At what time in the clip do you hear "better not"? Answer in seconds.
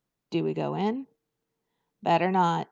2.01-2.59